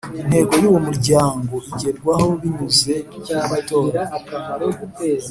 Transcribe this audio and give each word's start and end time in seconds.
Intego 0.21 0.51
y 0.61 0.65
uwo 0.69 0.79
Muryango 0.87 1.53
igerwaho 1.69 2.27
binyuze 2.41 2.93
mumatora 3.33 4.01